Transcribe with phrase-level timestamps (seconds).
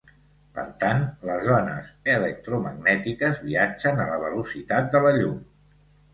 [0.59, 5.39] Per tant, les ones electromagnètiques viatgen a la velocitat de la llum.